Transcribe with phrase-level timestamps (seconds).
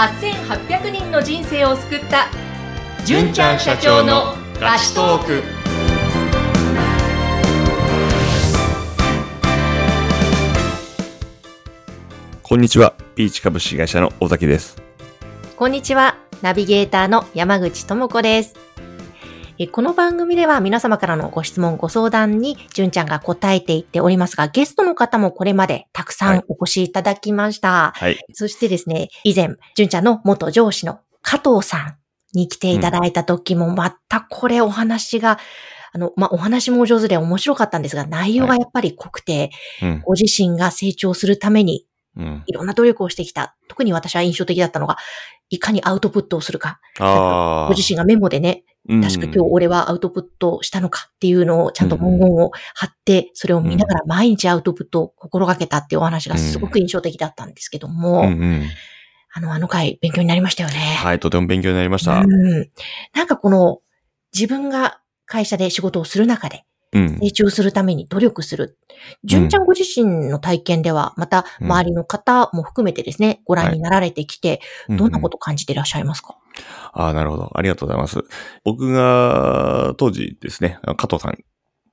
[0.00, 2.28] 8800人の人生を救った
[3.04, 5.42] 純ちゃん社長のラストーク
[12.42, 12.94] こんにちは。
[13.14, 14.82] ピーチ株式会社の尾崎です。
[15.56, 18.69] こんにちはナビゲーターの山口智子ですえ
[19.68, 27.92] この番組では皆様からのご質問、ご相談に純ちゃんが答えていっておりますが、ゲストの方もこれまでたくさんお越しいただきました。
[27.94, 28.18] はい。
[28.32, 31.96] そしてですね、以前、純ちゃんの元上司の加藤さん
[32.32, 35.38] に来ていただいた時も、またこれお話が、
[35.92, 39.50] あの、まあ、お話もお上手で面白かったんですが、内容がやっぱり濃くて、
[39.82, 40.02] うん。
[40.06, 41.84] ご自身が成長するために
[42.16, 42.42] うん。
[42.46, 43.56] いろんな努力をしてきた。
[43.68, 44.96] 特に私は印象的だったのが、
[45.50, 46.80] いかにアウトプットをするか。
[46.98, 58.24] ご自身がメモでね、うん確か今日俺はアウトプットしたのかっていうのをちゃんと文言を貼って、それを見ながら毎日アウトプットを心がけたっていうお話がすごく印象的だったんですけども。
[59.32, 60.74] あの、あの回勉強になりましたよね。
[60.76, 62.20] はい、とても勉強になりました。
[62.20, 62.70] うん。
[63.14, 63.78] なんかこの、
[64.34, 66.69] 自分が会社で仕事をする中でうん。
[66.92, 68.78] 成長するために努力する。
[69.24, 71.66] 純ちゃんご自身の体験では、またうん。
[71.66, 76.36] 周りの方も含めてですね、ご覧になられてきて、どんなこと感じていらっしゃいますか、
[76.92, 77.50] ああ、なるほど。
[77.54, 78.22] ありがとうございます。
[78.64, 81.38] 僕が、当時ですね、加藤さん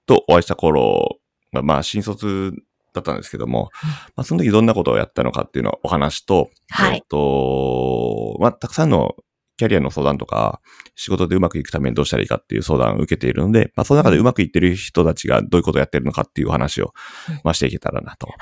[0.06, 1.17] とお会いした頃
[1.54, 2.54] が、まあ、新卒
[2.94, 3.70] だったんですけども、
[4.16, 6.95] まあ、その時どんなことをやったのかっていうのをお話と、はい。
[6.95, 9.16] えっと、まあ、たくさんの
[9.58, 10.62] キャリアの相談とか、
[10.96, 16.94] 仕事でうまくいくためにどうしたらいいかっていう相談を受けているので、まあ、その中でうまくいってる人たちがどういうことをやってるのかっていうお話を
[17.30, 18.34] うん、まあ、していけたらなとぜ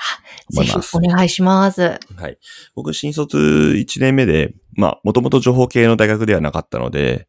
[0.62, 1.10] 思いますひお。
[1.10, 1.82] 願いします。
[1.82, 2.38] はい。
[2.76, 7.28] 僕、新卒1年目で、まあ、もともと情報系の大学ではなかったので、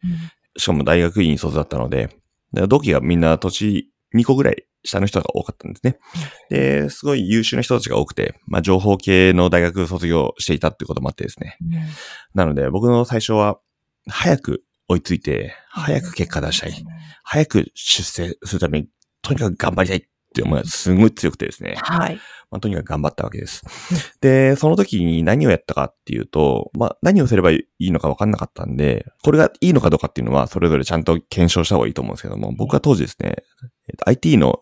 [0.56, 2.10] しかも大学院卒だったので、
[2.68, 5.98] 同期がみんな年2個ぐらい下の人が多かったんですね。
[6.48, 11.58] で、すごい優秀な人たちが多くて、まあ、情報系の大学卒業していたっていうこともあってですね。
[11.60, 11.70] うん
[12.34, 13.58] なので、僕の最初は、
[14.06, 16.84] 早く追いついて、早く結果出したい。
[17.24, 18.88] 早く出世するために、
[19.22, 20.00] とにかく頑張りたいっ
[20.34, 21.76] ていう思いがすごい強くてですね。
[21.80, 22.16] はい。
[22.50, 23.62] まあ、とにかく頑張ったわけです。
[24.20, 33.36] で、その時に何をやったかっていうと、まあ、何をすればいいのか分かんなかったんで、これがいいのかどうかっていうのは、それぞれちゃんと検証した方がいいと思うんですけども、僕は当時ですね、
[33.88, 34.60] えっと IT の、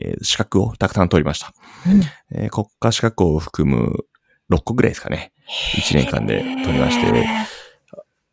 [0.00, 1.52] えー資格をたくさん取りました。
[1.86, 2.02] うん
[2.42, 4.04] えー国家資格を含む
[4.52, 5.32] 6個ぐらいですかね。
[5.76, 7.26] 1年間で取りまして、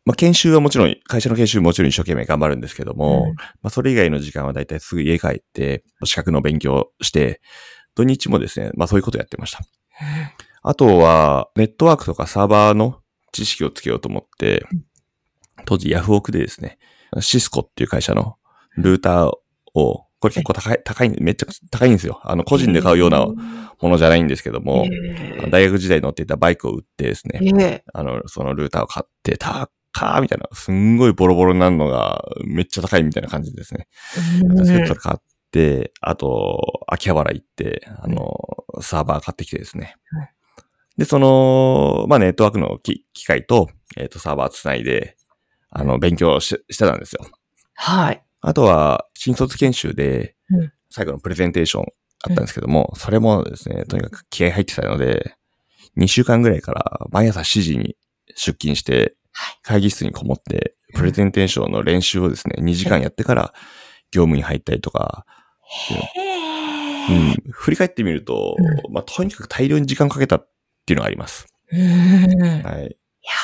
[0.04, 3.34] まあ、研修はもちろん、会社の研修もちろん一生懸命頑張るんですけども、うん。
[3.34, 7.40] まあ、それ以外の時間はだいたいすぐ家帰って、資格の勉強して、
[7.94, 9.60] 土日もですね、まあそういうことやってました。
[10.62, 13.00] あとは、ネットワークとかサーバーの
[13.32, 14.64] 知識をつけようと思って、
[15.64, 16.78] 当時ヤフオクでですね、
[17.20, 18.36] シスコっていう会社の
[18.76, 19.30] ルーター
[19.74, 22.20] を、これ結構高い、高い、めっちゃ高いんですよ。
[22.22, 25.50] あの、個人で買うようなものじゃないんですけども、え。
[25.50, 27.40] 大学時代乗っていたバイクを売ってですね、
[27.92, 33.88] あの、そのルーターを買って、高ーみたいな、すんごいボロボロになるのがめっちゃ高いみたいな感じですね。
[34.62, 38.36] ーセットで買って、あと、秋葉原行って、あの、
[38.80, 40.26] サーバー買ってきてですねうん。
[40.98, 45.16] で、その、まあ、ネットワークの機機械と、えっ、と、サーバーつないで、
[45.70, 47.26] あの、勉強ししてたんですよ。
[47.74, 48.22] はい。
[48.40, 51.86] あとは、新卒研修でうん、最後のプレゼンテーション
[52.24, 55.34] あったんですけども、それもですね、とにかく気合入ってたので、
[55.96, 57.96] 2週間ぐらいから毎朝7時に
[58.34, 59.14] 出勤してはい、
[59.62, 63.54] 会議室にこもって、プレゼンテーションの練習をですね、2時間やってから
[64.10, 65.24] 業務に入ったりとか、
[67.10, 68.56] うん、振り返ってみると、
[68.88, 70.50] うまあ、とにかく大量に時間かけたっ
[70.86, 71.46] ていうのがあります。
[71.72, 72.96] うんいはい。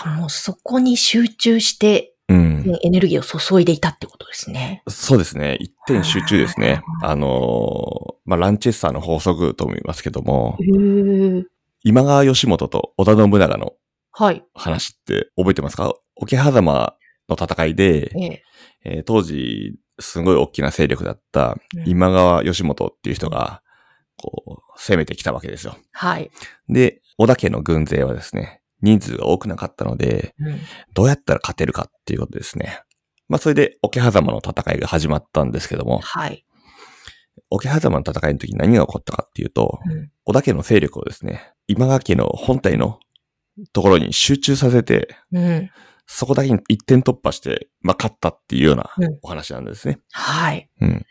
[0.04, 2.62] や、もうそこに集中して、うん。
[2.62, 4.82] ねエネルギーを注いでいたってことですね。
[4.88, 5.56] そうですね。
[5.60, 6.82] 一点集中ですね。
[7.02, 10.58] ああのーまあ、ランチェスターの法則と思いますけども
[11.82, 13.72] 今川義元と織田信長の
[14.20, 14.44] はい。
[14.52, 15.94] 話って覚えてますか？
[16.16, 16.96] 桶狭間
[17.28, 18.42] の戦いで、ええ
[18.84, 23.62] えー当時、すごい大きな勢力だったうん今川義元っていう人が、
[24.16, 25.76] こう、攻めてきたわけですよ。
[25.92, 26.32] はい。
[26.68, 30.58] で、織田家の軍勢はですね、人数が多くなかったので、うん
[30.94, 32.82] どうやったら勝てるかっていうことですね。
[33.28, 36.44] まあ、それで、桶狭間の戦いが始まったんですけども、はい。
[37.50, 42.98] 桶狭間の戦いの時に何が起こったかっていうと、うん織田家の勢力をですね、今川家の本体の
[43.72, 45.70] ところに集中させて、うん。
[46.10, 50.00] そこだけに一点突破して、まあ、勝ったっていうようなうんお話なんですね。
[50.10, 50.70] はい。
[50.80, 51.06] うん。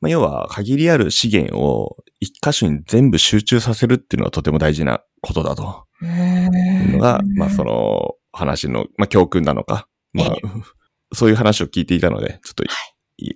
[0.00, 10.40] まあ、要は、限りある資源を一箇所に全部集中させるっていうのはとても大事なことだとういうのが、まあ、その、の話の、まあ、教訓なのか、まあえ、
[11.14, 12.64] そういう話を聞いていたので、ちょっと、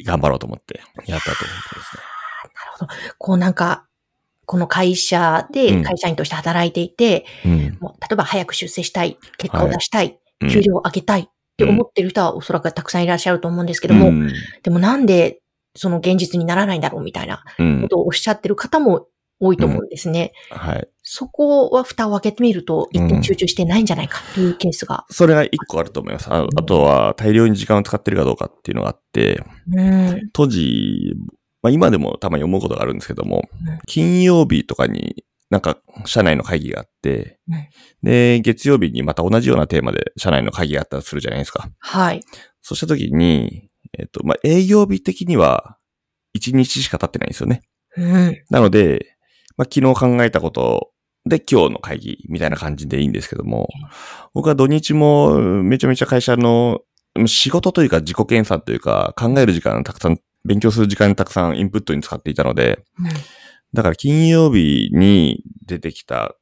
[0.04, 2.02] 頑張ろうと思ってやったということですね。
[3.18, 3.86] こうなんか、
[4.46, 7.78] この会社うんで会社員として働いていて、うん。
[7.80, 11.24] もう例えば早く出世したい、結果を出したい、うん給料を上げたいっ
[11.56, 14.30] て思ってる人はおそらくたくさんいらっしゃると思うんですけども、うん
[14.62, 15.38] でもなんで
[15.74, 19.06] その現実にならないんだろうみたいなうんことをおっしゃってる方も
[19.40, 20.32] 多いと思うんですね。
[20.50, 20.88] はい。
[21.02, 25.04] そこは蓋を開けてみると、一点集中してないんじゃないかというケースが。
[25.10, 26.32] それが一個あると思います。
[26.32, 29.42] ああとは、大量に時間を使ってるかどうかっていうのがあって、
[29.72, 30.30] うん。
[30.32, 31.14] 当時、
[31.64, 37.68] まあ今でもたまに思うことがあるんですけどもうん、金曜日とかになんか社内の会議があってうん、
[38.02, 41.68] で、月曜日にまた同じようなテーマで社内の会議があったとするじゃないですか。
[41.78, 42.22] はい。
[42.60, 45.78] そうした時に、えっと、まあ営業日的には
[46.36, 47.62] 1日しか経ってないんですよね。
[47.96, 48.42] うん。
[48.50, 49.16] なので、
[49.56, 50.90] まあ昨日考えたこと
[51.24, 53.68] で今日の会議みたいな感じでいいんですけども、
[54.32, 56.80] 僕は土日もめちゃめちゃ会社の
[57.26, 62.84] 仕事というか自己研鑽というか考える時間たくさん、勉強する時間たくさんインプットに使っていたので、
[63.72, 66.34] だから金曜日に出てきた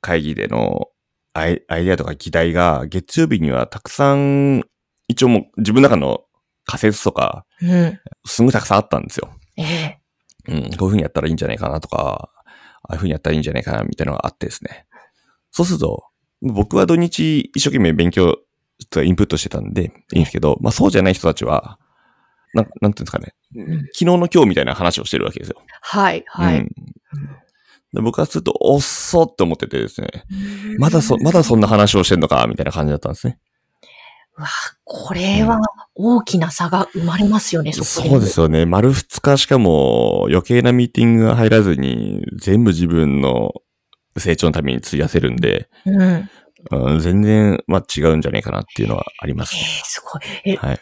[0.00, 0.88] 会議での
[1.32, 4.62] アイアイデアとか議題が月曜日にはたくさん、
[5.08, 6.24] 一応もう自分の中の
[6.64, 7.70] 仮説とか、うん。
[7.70, 8.00] うん。
[8.26, 9.30] すぐたくさんあったんですよ。
[9.56, 10.00] ええ
[10.48, 12.30] うん、こういう風にやったらいいんじゃないかなとか、
[12.82, 14.86] ああいう風にやったらいいんじゃないかなみたいなのがあってですね。
[15.50, 16.04] そうすると、
[16.40, 18.38] 僕は土日一生懸命勉強、
[19.02, 21.78] インプットしてたんでいいんですけど、まあそうじゃない人たちは、
[22.54, 25.62] なんなんていうんですかね、うん昨日の今日みたいな話をしてるわけですよ。
[25.82, 26.58] はい、はい。
[26.58, 26.68] うん
[27.92, 30.08] で僕はすると、おっそって思っててですね、
[30.78, 33.38] まだそ、まだそんな話をしてんのかみたいな感じだったんですね。
[34.36, 34.48] うわ、
[34.84, 35.60] これは
[35.96, 38.08] 大きな差が生まれますよね、そこで。
[38.10, 38.64] そうですよね。
[38.64, 43.54] 丸二日しかも余計なミーティングが入らずに、全部自分の
[44.16, 46.02] 成長のために費やせるんで、うん。
[46.02, 46.28] え
[46.70, 49.64] うん、全然、まあ違うんじゃないかなっていうのはありますえね。
[49.84, 50.22] すごい。
[50.44, 50.80] え、はい。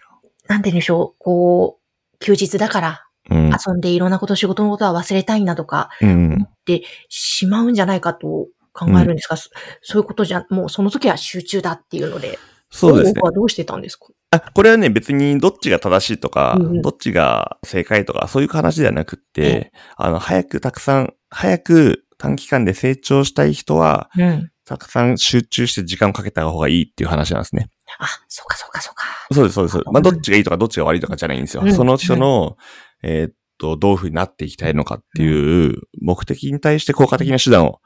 [0.49, 1.17] なんて言うんでしょう。
[1.19, 1.88] こう、
[2.21, 3.51] 休日だからうん。
[3.51, 6.47] 遊んでいろんなこと、仕事のことは忘れたいなとか、うん。
[6.49, 9.51] ってしまうんじゃないかと考えるんですが、そ
[9.83, 12.39] そういうことじゃ、もうその時は集中だっていうので、
[12.71, 13.25] そうですね多く。
[13.27, 14.07] はどうしてたんですか？
[14.31, 24.51] あ、これはね、別にどっちが正しいとか、うんうんどっちが正解とか、そういう話ではなくって、あの、早くたくさん、早く短期間で成長したい人は、うん。
[24.65, 27.69] たくさん集中して時間をかけた方がいいっていう話なんですね。
[27.99, 29.05] あ、そうかそうかそうか。
[29.33, 29.79] そうです、そうです。
[29.93, 31.63] まあ、どっちがいいとか、どっちが悪いとかじゃないんですよ。
[31.65, 32.57] うんその人の、
[33.03, 37.81] えーっと、どういうふうになっていきたいのかっていう目的に対して効果的な手段を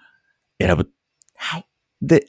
[0.61, 0.91] 選ぶ。
[1.37, 1.67] はい。
[2.01, 2.27] で、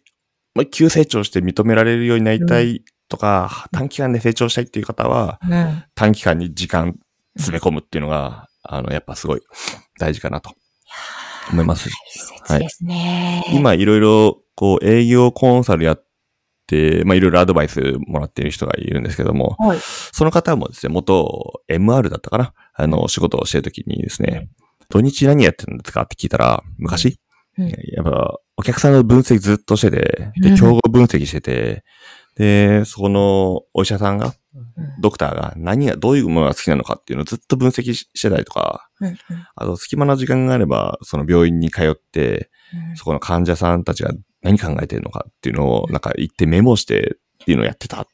[0.56, 5.84] まあ、急成長して認められるようになりたいとか、短期間で成長したいっていう方は、うん。
[5.96, 6.98] 短期間に時間
[7.38, 9.42] 詰め込むっていうのが、あの、やっぱすごい
[10.00, 10.52] 大事かなと
[11.52, 11.96] 思いますし。
[12.48, 13.44] 大切ですね。
[13.54, 16.04] 今いろいろ、こう、営業コンサルやって、
[17.06, 19.80] まあ、いろいろアドバイスもらっている人がいるんですけども、はい。
[19.82, 22.54] その方もですね、元 MR だったかな？
[22.74, 24.50] あの、仕事をしてるときにですね、
[24.90, 26.04] 土日何やってるんですか？
[26.04, 27.20] って聞いたら、昔、
[27.58, 27.68] うん。
[27.68, 30.56] やっぱ、お客さんの分析ずっとしてて、で、うん。
[30.56, 31.84] 競合分析してて、
[32.36, 35.02] で、そこのお医者さんが、うん。
[35.02, 39.18] ドクターが何が、どういうものが好きなのかっていうのをずっと分析ししてたりとか、うんうん。
[39.56, 42.50] あと、隙間の時間があれば、その病院に通って、
[42.90, 42.96] うん。
[42.96, 48.06] そこの患者さんたちが何考えてるのかっていうのを、なんか言ってメモしてっていうのをやってたっ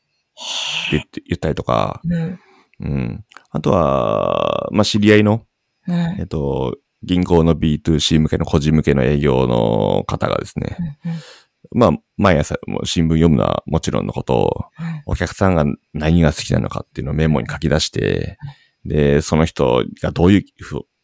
[1.12, 2.40] て言ったりとか、うん。
[2.82, 3.26] うん。
[3.52, 5.46] あとは、まあ、知り合いの、
[5.88, 5.96] うん。
[6.20, 10.78] えっと、銀行の B2C 向けの個人向けの営業の方がですね、
[11.72, 14.70] まあ、毎朝もう新聞読むのはもちろんのこと、
[15.06, 18.38] お客さんが何が好きなのかっていうのをメモに書き出して、
[18.86, 20.44] で、その人がどういう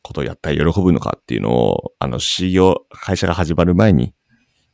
[0.01, 4.13] ことをやったら喜ぶのかっていうのを、あの、事業、会社が始まる前に、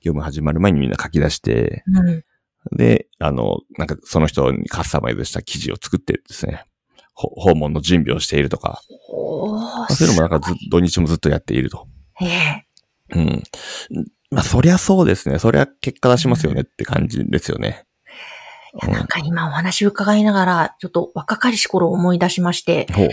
[0.02, 2.24] 業務始まる前にみんな書き出して、うん
[2.72, 6.66] で、あの、なんかその人にカスタマイズした記事を作ってですね、
[7.14, 8.82] ほ訪問の準備をしているとか、
[9.90, 11.88] そういうのもなんかず土日もずっとやっていると。
[12.22, 12.66] ええ。
[13.16, 13.44] うん。
[14.32, 15.40] まあ、そりゃそうですね。
[15.40, 17.86] そりゃ結果出しますよねって感じですよね。
[18.82, 23.10] いやなんか今お話伺いながら、ちょっと若かりし頃を思い出しまして、ほう。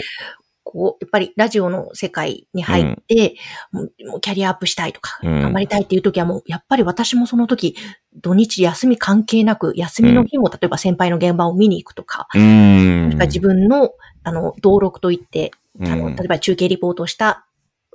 [0.62, 3.34] こう、やっぱりラジオの世界に入って、
[3.72, 7.74] もうもうキャリアアップしたいとか、うん頑張りたいっていう時はもう、やっぱり私もその時、
[8.14, 13.04] 土日休み関係なく、休みの日も例えば先輩の現場を見に行くとか、うーん。
[13.06, 13.90] もしくは自分の、
[14.22, 17.46] あの、登録といって、あの、うん例えば中継リポートをした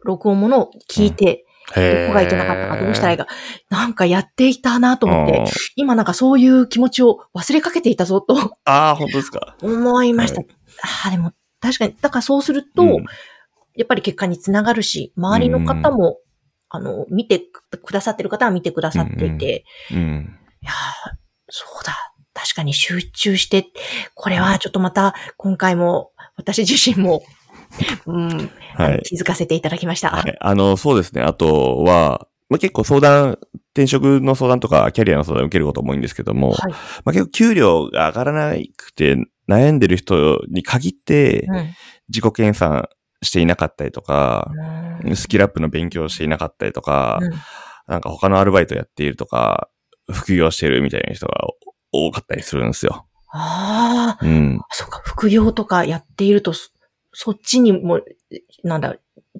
[0.03, 3.27] 録音ものを聞いて、どこがいけなかったかどうしたらいいか、
[3.69, 9.55] なんかやっていたなと思って今なんかそういう気持ちを忘れかけていたぞとあー、本当ですか？
[9.61, 10.41] 思いました。
[10.41, 10.47] は
[11.05, 13.05] ああ、でも確かに、だからそうすると、うん
[13.75, 16.19] やっぱり結果につながるし、周りの方も、
[16.69, 20.37] あの、見てくださってる方は見てくださっていて、うん。
[20.61, 20.73] いやー
[21.49, 22.13] そうだ。
[22.35, 23.65] 確かに集中して、
[24.13, 27.23] これはちょっとまた今回も私自身も、
[28.05, 29.01] うん、はい。
[29.03, 30.09] 気づかせていただきました。
[30.09, 30.37] はい。
[30.39, 31.21] あの、そうですね。
[31.21, 33.39] あとは、まあ、結構相談
[33.73, 36.71] 転職の相談とかキャリアの相談を受けることも多いんですけども、はい。
[36.71, 36.77] ま
[37.07, 39.17] あ、結構給料が上がらなくて
[39.49, 41.69] 悩んでる人に限ってうん
[42.09, 42.89] 自己研鑽
[43.21, 44.51] していなかったりとか、
[45.03, 47.31] うんスキルアップの勉強をしていなかったりとか、うん
[47.87, 49.69] なんか他のアルバイトやっているとか、
[50.11, 51.33] 副業してるみたいな人が
[51.91, 53.07] 多かったりするんですよ。
[53.29, 54.61] ああ、うん。
[54.69, 56.53] そうか、副業とかやっていると、
[57.13, 58.01] そそっちにも、
[58.63, 58.95] なんだ、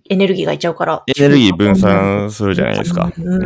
[0.09, 1.03] エネルギーがいっちゃうから。
[1.07, 3.11] エネルギー分散するじゃないですか。
[3.17, 3.43] うん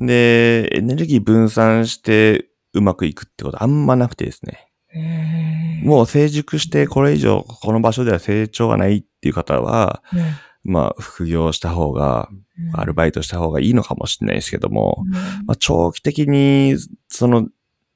[0.00, 0.06] うん。
[0.06, 4.68] で、エネルギー分散してうまくいくってことあんまなくてですね。
[4.94, 10.20] うんもう成熟してこれ以上この場所では成長がないっていう方は、うん
[10.64, 12.28] まあ副業した方が、
[12.72, 16.76] アルバイトした方がいいのかもしれないですけども、うんまあ、長期的に
[17.08, 17.48] その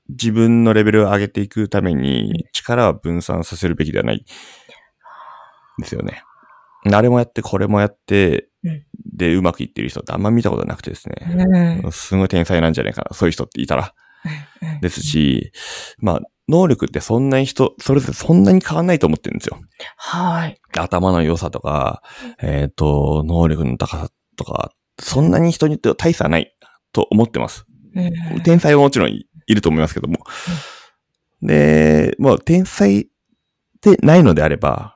[0.08, 4.24] 自分のレベルを上げていくために力は分散させるべきではない
[5.78, 6.22] ですよね。
[6.92, 11.16] あれもやってこれもやってうん、でうまくいってる人ってあんま見たことなくてですね。
[11.84, 13.14] うんすごい天才なんじゃないかな。
[13.14, 13.94] そういう人っていたら。
[14.24, 15.52] うんですし、
[15.98, 19.60] まあ、能力ってそんなに人、それぞれそんなに変わんないと思ってるんですよ。
[19.96, 20.60] はい。
[20.76, 22.02] 頭の良さとか、
[22.40, 26.54] えっ、と、能力の高さとか、そんなに人によっては大差はない
[26.92, 27.66] と思ってます。
[27.94, 30.18] うん天才はもちろんいいると思いますけども。
[31.42, 33.08] で、まあ、天才
[33.80, 34.95] でないのであれば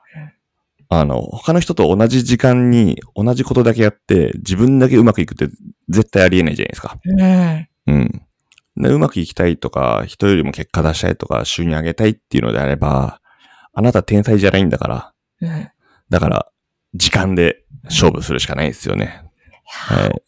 [0.93, 5.47] あの、他の人と同じ時間に同じことだけやって、自分だけうまくいくって
[5.87, 6.99] 絶対ありえないじゃないですか。
[7.05, 8.21] うんうん。
[8.75, 13.21] でうまくいきたいとか、人よりも結果出したいとか、収入上げたいっていうのであれば、
[13.73, 15.69] あなた天才じゃないんだから、うん
[16.09, 16.47] だから、
[16.93, 19.23] 時間で勝負するしかないですよね。
[19.65, 20.21] はい。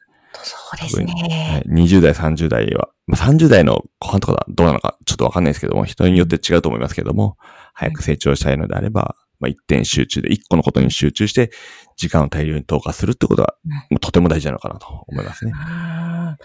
[0.43, 1.61] そうですはね。
[1.65, 7.35] い、20代、30代は、まあ、30代の後半とかどうなのかちょっとわかんないですけども、人によって違うと思いますけども、
[7.73, 11.51] 早く成長したいのであれば、まあ、一点集中で、一個のことに集中して、
[11.97, 13.55] 時間を大量に投下するってことは、
[13.91, 15.57] うんとても大事なのかなと思いますねうん。
[15.59, 16.37] 本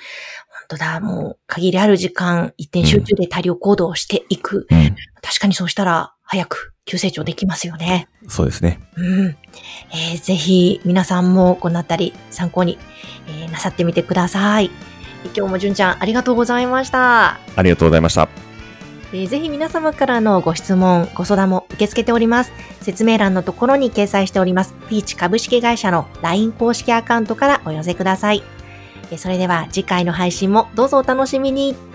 [0.69, 4.67] 当だ、もう、限りある時間、一点集中で大量行動をしていく。
[4.71, 4.97] うん。
[5.23, 8.09] 確かにそうしたら、早く急成長できますよね。
[8.28, 8.81] そうですね。
[8.97, 9.37] うん。
[9.93, 12.78] えーぜひ、皆さんもこのあたり参考に、
[13.28, 14.71] えーなさってみてください。
[15.37, 17.38] 今日もじゅんちゃん、ありがとうございました。
[17.57, 18.48] ありがとうございました。
[19.12, 22.53] えーぜひ皆様からのご質問、ご相談も受け付けております。
[22.83, 28.43] 説明欄のところに掲載しております、ピーチ株式会社の LINE 公式アカウントからお寄せください。
[29.11, 31.88] えーそれでは次回の配信もどうぞお楽しみに。